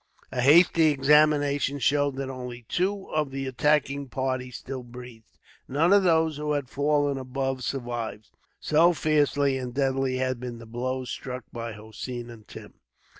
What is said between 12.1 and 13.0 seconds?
and Tim.